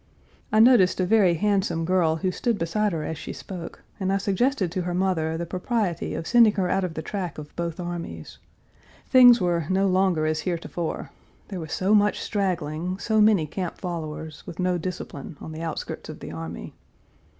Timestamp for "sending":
6.25-6.53